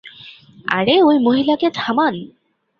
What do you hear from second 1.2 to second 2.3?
মহিলাকে থামান।